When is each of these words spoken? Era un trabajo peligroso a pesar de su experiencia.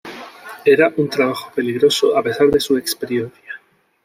Era 0.65 0.91
un 0.97 1.09
trabajo 1.11 1.51
peligroso 1.53 2.17
a 2.17 2.23
pesar 2.23 2.47
de 2.49 2.59
su 2.59 2.75
experiencia. 2.75 3.61